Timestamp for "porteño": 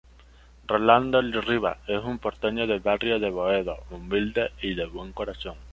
2.17-2.65